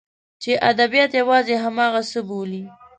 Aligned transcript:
چې 0.41 0.51
ادبیات 0.71 1.11
یوازې 1.21 1.55
همغه 1.63 2.01
څه 2.11 2.19
بولي. 2.27 2.63